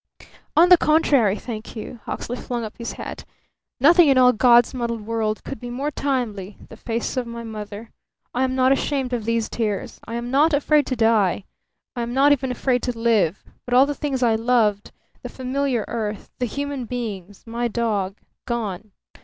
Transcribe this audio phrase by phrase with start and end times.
[0.57, 3.23] "On the contrary, thank you!" Hawksley flung up his head.
[3.79, 7.91] "Nothing in all God's muddied world could be more timely the face of my mother!
[8.33, 9.99] I am not ashamed of these tears.
[10.07, 11.43] I am not afraid to die.
[11.95, 13.43] I am not even afraid to live.
[13.63, 14.91] But all the things I loved
[15.21, 18.93] the familiar earth, the human beings, my dog gone.